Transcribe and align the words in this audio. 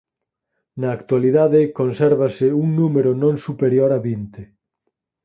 Na 0.81 0.89
actualidade 0.97 1.61
consérvase 1.79 2.47
un 2.61 2.67
número 2.79 3.11
non 3.23 3.33
superior 3.45 3.89
a 3.97 3.99
vinte. 4.09 4.41